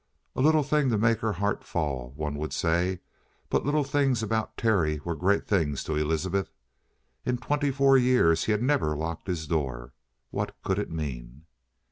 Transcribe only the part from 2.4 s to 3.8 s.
say, but